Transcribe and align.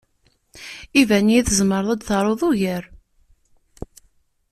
Iban-iyi-d 1.01 1.47
tzemreḍ 1.49 1.89
ad 1.91 2.01
taruḍ 2.07 2.41
ugar. 2.49 2.83